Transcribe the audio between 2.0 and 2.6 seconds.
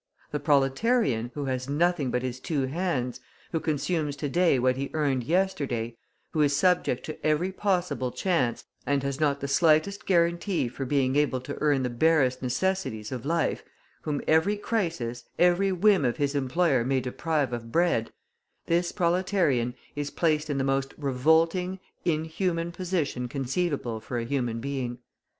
but his